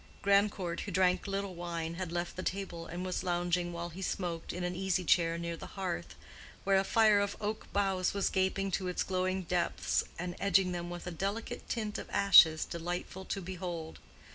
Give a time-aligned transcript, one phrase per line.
[0.23, 4.51] Grandcourt, who drank little wine, had left the table and was lounging, while he smoked,
[4.51, 6.15] in an easy chair near the hearth,
[6.63, 10.89] where a fire of oak boughs was gaping to its glowing depths, and edging them
[10.89, 13.99] with a delicate tint of ashes delightful to behold.